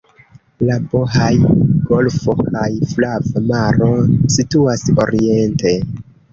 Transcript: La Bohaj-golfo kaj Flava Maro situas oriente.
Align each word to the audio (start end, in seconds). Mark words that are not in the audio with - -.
La 0.69 0.77
Bohaj-golfo 0.93 2.35
kaj 2.47 2.65
Flava 2.95 3.45
Maro 3.53 3.93
situas 4.39 4.89
oriente. 5.07 5.79